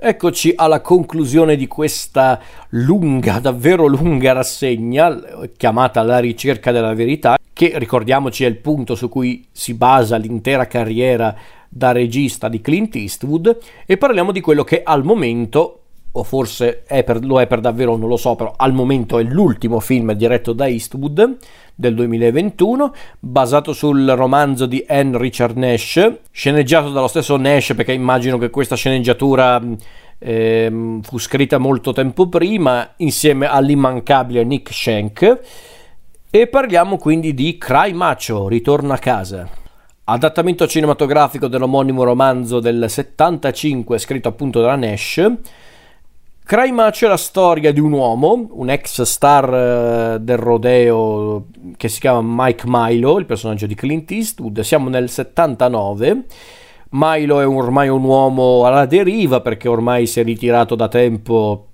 [0.00, 5.20] Eccoci alla conclusione di questa lunga, davvero lunga rassegna
[5.56, 10.68] chiamata La ricerca della verità, che ricordiamoci è il punto su cui si basa l'intera
[10.68, 11.34] carriera
[11.68, 15.80] da regista di Clint Eastwood e parliamo di quello che al momento
[16.18, 19.22] o forse è per, lo è per davvero, non lo so, però al momento è
[19.22, 21.36] l'ultimo film diretto da Eastwood
[21.74, 28.36] del 2021, basato sul romanzo di Anne Richard Nash, sceneggiato dallo stesso Nash perché immagino
[28.36, 29.62] che questa sceneggiatura
[30.18, 35.38] eh, fu scritta molto tempo prima insieme all'immancabile Nick Shank
[36.30, 39.48] e parliamo quindi di Cry Macho, Ritorno a casa.
[40.04, 45.30] Adattamento cinematografico dell'omonimo romanzo del 75 scritto appunto da Nash
[46.48, 51.90] Cry Macho è la storia di un uomo, un ex star uh, del rodeo che
[51.90, 54.60] si chiama Mike Milo, il personaggio di Clint Eastwood.
[54.60, 56.24] Siamo nel 79.
[56.92, 61.66] Milo è ormai un uomo alla deriva perché ormai si è ritirato da tempo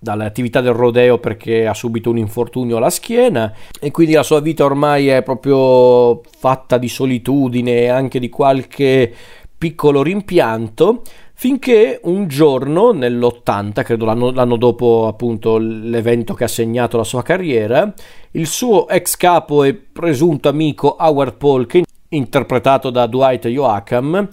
[0.00, 4.40] dalle attività del rodeo perché ha subito un infortunio alla schiena e quindi la sua
[4.40, 9.14] vita ormai è proprio fatta di solitudine e anche di qualche
[9.56, 11.02] piccolo rimpianto
[11.38, 17.22] finché un giorno nell'80, credo l'anno, l'anno, dopo appunto l'evento che ha segnato la sua
[17.22, 17.92] carriera,
[18.32, 24.26] il suo ex capo e presunto amico Howard Polk, interpretato da Dwight Joachim,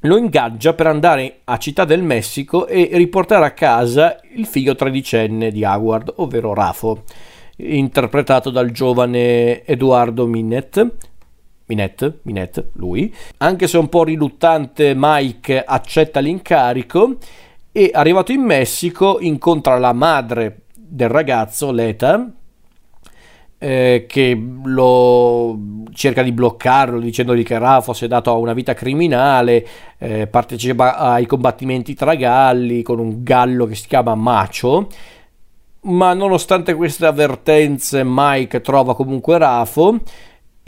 [0.00, 5.50] lo ingaggia per andare a Città del Messico e riportare a casa il figlio tredicenne
[5.50, 7.02] di Howard, ovvero Rafo,
[7.56, 10.90] interpretato dal giovane Edoardo Minnet,
[11.66, 17.16] Minette, Minette, lui, anche se un po' riluttante Mike accetta l'incarico
[17.72, 22.30] e arrivato in Messico incontra la madre del ragazzo, Leta,
[23.58, 25.58] eh, che lo
[25.92, 29.66] cerca di bloccarlo dicendogli che Rafa si è dato a una vita criminale,
[29.98, 34.88] eh, partecipa ai combattimenti tra galli con un gallo che si chiama Macho,
[35.82, 40.00] ma nonostante queste avvertenze Mike trova comunque Rafo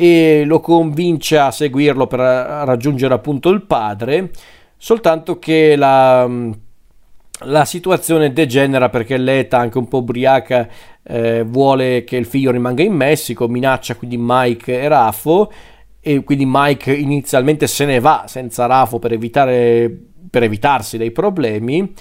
[0.01, 4.31] e lo convince a seguirlo per raggiungere appunto il padre,
[4.77, 6.25] soltanto che la,
[7.41, 10.69] la situazione degenera perché l'ETA, anche un po' ubriaca,
[11.03, 15.51] eh, vuole che il figlio rimanga in Messico, minaccia quindi Mike e Rafo
[15.99, 19.93] e quindi Mike inizialmente se ne va senza Rafo per, evitare,
[20.31, 21.93] per evitarsi dei problemi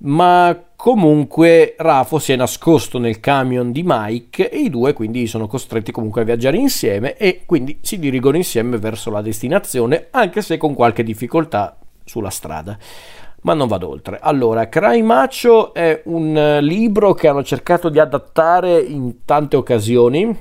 [0.00, 5.48] ma comunque Rafo si è nascosto nel camion di Mike e i due quindi sono
[5.48, 10.56] costretti comunque a viaggiare insieme e quindi si dirigono insieme verso la destinazione anche se
[10.56, 12.78] con qualche difficoltà sulla strada.
[13.40, 14.20] Ma non vado oltre.
[14.22, 20.36] Allora, Cry Macho è un libro che hanno cercato di adattare in tante occasioni,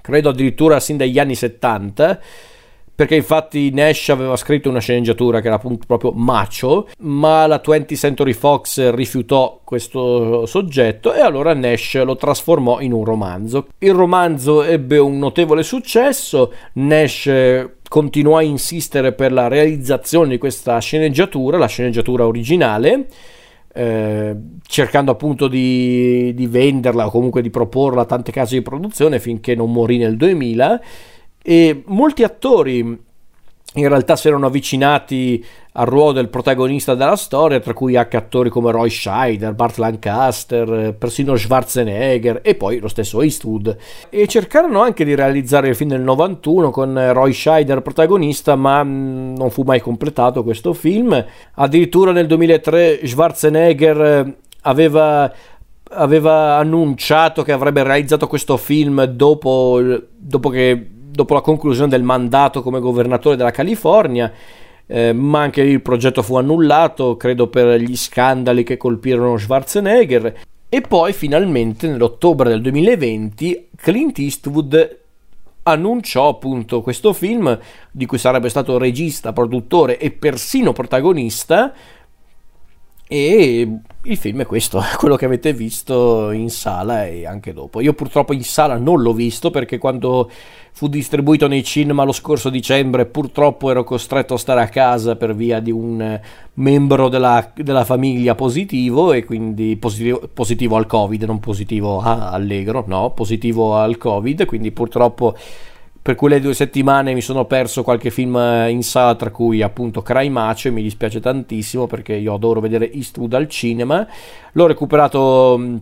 [0.00, 2.20] credo addirittura sin dagli anni 70
[2.94, 7.96] perché infatti Nash aveva scritto una sceneggiatura che era appunto proprio macho, ma la 20th
[7.96, 13.68] Century Fox rifiutò questo soggetto e allora Nash lo trasformò in un romanzo.
[13.78, 17.30] Il romanzo ebbe un notevole successo, Nash
[17.88, 23.06] continuò a insistere per la realizzazione di questa sceneggiatura, la sceneggiatura originale,
[23.74, 24.36] eh,
[24.66, 29.54] cercando appunto di, di venderla o comunque di proporla a tante case di produzione finché
[29.54, 30.80] non morì nel 2000
[31.42, 33.10] e molti attori
[33.74, 35.42] in realtà si erano avvicinati
[35.74, 40.94] al ruolo del protagonista della storia, tra cui anche attori come Roy Scheider, Bart Lancaster,
[40.98, 43.74] persino Schwarzenegger e poi lo stesso Eastwood.
[44.10, 49.36] E cercarono anche di realizzare il film del 91 con Roy Scheider protagonista, ma mm,
[49.36, 51.24] non fu mai completato questo film.
[51.54, 55.32] Addirittura nel 2003 Schwarzenegger aveva
[55.94, 59.78] aveva annunciato che avrebbe realizzato questo film dopo,
[60.16, 64.32] dopo che dopo la conclusione del mandato come governatore della California,
[64.86, 70.40] eh, ma anche lì il progetto fu annullato, credo per gli scandali che colpirono Schwarzenegger.
[70.68, 75.00] E poi finalmente nell'ottobre del 2020 Clint Eastwood
[75.64, 77.56] annunciò appunto questo film
[77.90, 81.72] di cui sarebbe stato regista, produttore e persino protagonista
[83.12, 83.68] e
[84.04, 87.82] il film è questo, quello che avete visto in sala e anche dopo.
[87.82, 90.30] Io purtroppo in sala non l'ho visto perché quando
[90.72, 95.34] fu distribuito nei cinema lo scorso dicembre purtroppo ero costretto a stare a casa per
[95.34, 96.18] via di un
[96.54, 103.10] membro della, della famiglia positivo e quindi positivo, positivo al covid, non positivo allegro, no,
[103.10, 105.36] positivo al covid, quindi purtroppo
[106.02, 110.02] per quelle due settimane mi sono perso qualche film eh, in sala, tra cui appunto
[110.02, 114.04] Cry Macho, e mi dispiace tantissimo perché io adoro vedere Eastwood al cinema.
[114.52, 115.76] L'ho recuperato mm,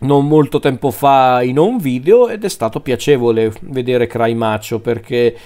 [0.00, 5.36] non molto tempo fa in un video ed è stato piacevole vedere Cry Macho perché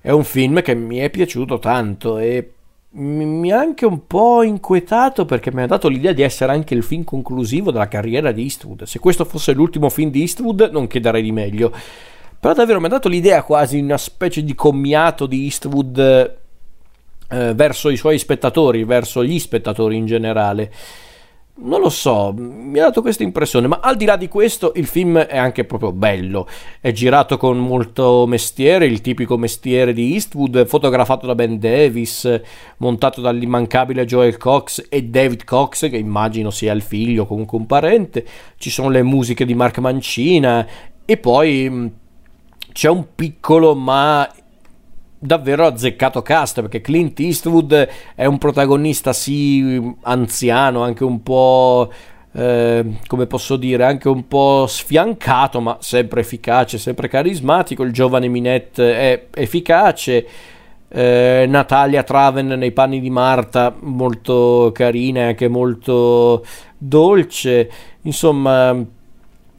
[0.00, 2.54] è un film che mi è piaciuto tanto e
[2.92, 6.82] mi ha anche un po' inquietato perché mi ha dato l'idea di essere anche il
[6.82, 8.82] film conclusivo della carriera di Eastwood.
[8.82, 11.72] Se questo fosse l'ultimo film di Eastwood non chiederei di meglio.
[12.40, 17.54] Però davvero mi ha dato l'idea quasi di una specie di commiato di Eastwood eh,
[17.54, 20.72] verso i suoi spettatori, verso gli spettatori in generale.
[21.62, 24.86] Non lo so, mi ha dato questa impressione, ma al di là di questo il
[24.86, 26.48] film è anche proprio bello.
[26.80, 32.40] È girato con molto mestiere, il tipico mestiere di Eastwood, fotografato da Ben Davis,
[32.78, 37.66] montato dall'immancabile Joel Cox e David Cox, che immagino sia il figlio o comunque un
[37.66, 38.24] parente.
[38.56, 40.66] Ci sono le musiche di Mark Mancina
[41.04, 41.98] e poi
[42.72, 44.28] c'è un piccolo ma
[45.22, 51.90] davvero azzeccato cast perché Clint Eastwood è un protagonista sì anziano, anche un po'
[52.32, 57.82] eh, come posso dire, anche un po' sfiancato, ma sempre efficace, sempre carismatico.
[57.82, 60.26] Il giovane Minette è efficace.
[60.92, 66.44] Eh, Natalia Traven nei panni di Marta, molto carina e anche molto
[66.78, 67.70] dolce.
[68.02, 68.98] Insomma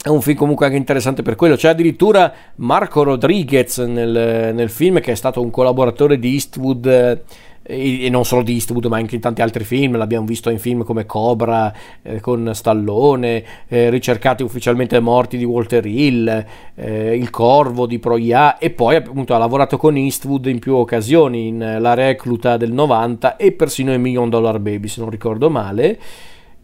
[0.04, 1.56] è un film comunque anche interessante per quello.
[1.56, 8.06] C'è addirittura Marco Rodriguez nel, nel film che è stato un collaboratore di Eastwood eh,
[8.06, 9.98] e, non solo di Eastwood ma anche in tanti altri film.
[9.98, 11.72] L'abbiamo visto in film come Cobra
[12.02, 18.58] eh, con Stallone, eh, Ricercati ufficialmente morti di Walter Hill, eh, Il Corvo di Proia
[18.58, 23.36] e poi appunto ha lavorato con Eastwood in più occasioni in La Recluta del 90
[23.36, 26.00] e persino in Million Dollar Baby se non ricordo male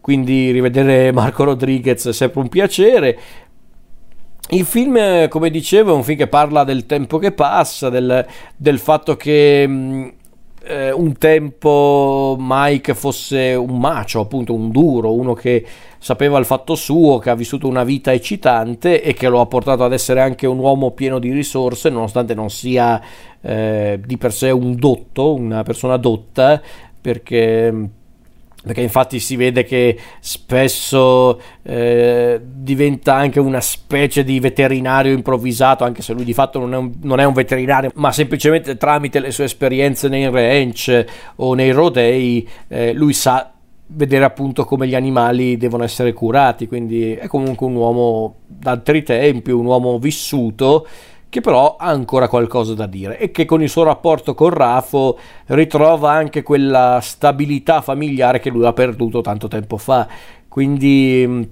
[0.08, 3.18] quindi rivedere Marco Rodriguez è sempre un piacere.
[4.48, 8.26] Il film, come dicevo, è un film che parla del tempo che passa, del,
[8.56, 10.12] del fatto che mh,
[10.64, 15.62] eh, un tempo Mike fosse un macio, appunto un duro, uno che
[15.98, 19.84] sapeva il fatto suo, che ha vissuto una vita eccitante e che lo ha portato
[19.84, 22.98] ad essere anche un uomo pieno di risorse, nonostante non sia
[23.42, 26.62] eh, di per sé un dotto, una persona dotta,
[26.98, 27.90] perché
[28.62, 36.02] perché infatti si vede che spesso eh, diventa anche una specie di veterinario improvvisato, anche
[36.02, 39.30] se lui di fatto non è, un, non è, un, veterinario, ma semplicemente tramite le
[39.30, 41.04] sue esperienze nei ranch
[41.36, 43.52] o nei rodei, eh, lui sa
[43.90, 49.50] vedere appunto come gli animali devono essere curati, quindi è comunque un uomo d'altri tempi,
[49.50, 50.86] un uomo vissuto
[51.28, 55.18] che però ha ancora qualcosa da dire e che con il suo rapporto con Rafo
[55.46, 60.08] ritrova anche quella stabilità familiare che lui ha perduto tanto tempo fa.
[60.48, 61.42] Quindi mm,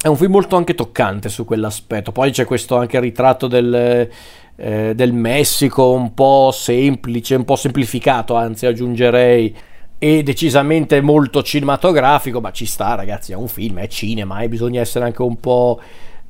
[0.00, 2.10] è un film molto anche toccante su quell'aspetto.
[2.10, 4.08] Poi c'è questo anche ritratto del,
[4.56, 9.54] eh, del Messico un po' semplice, un po' semplificato, anzi aggiungerei
[9.98, 14.80] e decisamente molto cinematografico, ma ci sta ragazzi, è un film, è cinema e bisogna
[14.80, 15.80] essere anche un po'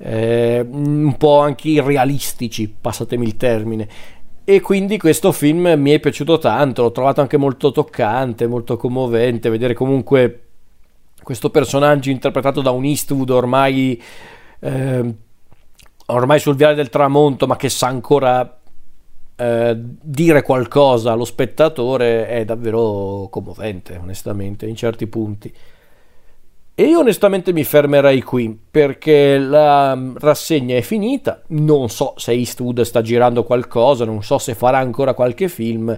[0.05, 3.89] eh, un po' anche irrealistici, passatemi il termine.
[4.45, 9.49] E quindi questo film mi è piaciuto tanto, l'ho trovato anche molto toccante, molto commovente,
[9.49, 10.41] vedere comunque
[11.23, 14.03] questo personaggio interpretato da un Eastwood ormai,
[14.59, 15.15] eh,
[16.07, 18.59] ormai sul viale del tramonto, ma che sa ancora
[19.37, 25.55] eh, dire qualcosa allo spettatore è davvero commovente, onestamente, in certi punti.
[26.75, 32.81] E io onestamente mi fermerei qui perché la rassegna è finita, non so se Eastwood
[32.81, 35.97] sta girando qualcosa, non so se farà ancora qualche film,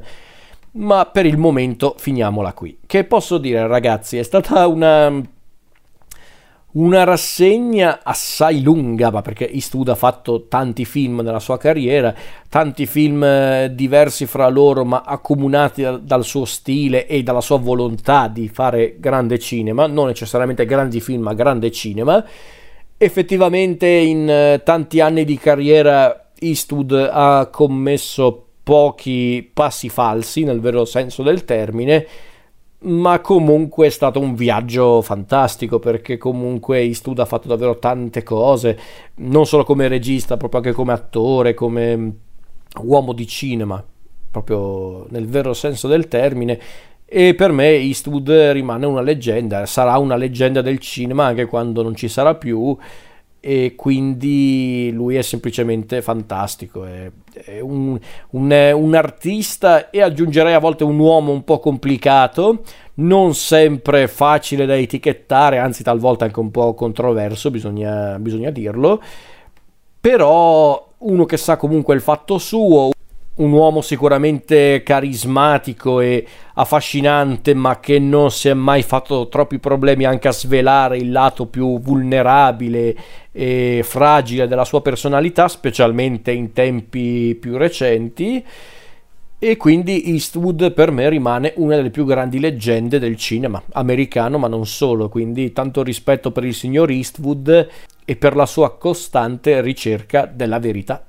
[0.73, 2.79] ma per il momento finiamola qui.
[2.85, 5.23] Che posso dire ragazzi, è stata una
[6.75, 12.15] una rassegna assai lunga, ma perché Eastwood ha fatto tanti film nella sua carriera,
[12.49, 18.29] tanti film eh, diversi fra loro, ma accomunati dal suo stile e dalla sua volontà
[18.29, 22.25] di fare grande cinema, non necessariamente grandi film, ma grande cinema.
[22.96, 30.84] Effettivamente in eh, tanti anni di carriera Eastwood ha commesso pochi passi falsi, nel vero
[30.84, 32.06] senso del termine,
[32.84, 38.79] ma comunque è stato un viaggio fantastico perché comunque Eastwood ha fatto davvero tante cose,
[39.17, 42.12] non solo come regista, proprio anche come attore, come
[42.82, 43.82] uomo di cinema,
[44.31, 46.60] proprio nel vero senso del termine.
[47.06, 51.94] E per me Eastwood rimane una leggenda, sarà una leggenda del cinema anche quando non
[51.94, 52.76] ci sarà più
[53.46, 57.10] e quindi lui è semplicemente fantastico, è,
[57.44, 57.98] è un,
[58.31, 62.63] un, un, artista e aggiungerei a volte un uomo un po' complicato,
[62.94, 69.03] non sempre facile da etichettare, anzi talvolta anche un po' controverso, bisogna, bisogna dirlo,
[70.01, 72.93] però uno che sa comunque il fatto suo,
[73.36, 76.24] un uomo sicuramente carismatico e
[76.55, 81.46] affascinante, ma che non si è mai fatto troppi problemi anche a svelare il lato
[81.46, 82.94] più vulnerabile
[83.32, 88.44] e fragile della sua personalità, specialmente in tempi più recenti.
[89.38, 94.48] e quindi Eastwood per me rimane una delle più grandi leggende del cinema americano, ma
[94.48, 97.69] non solo, quindi tanto rispetto per il signor Eastwood
[98.06, 101.05] e per la sua costante ricerca della verità.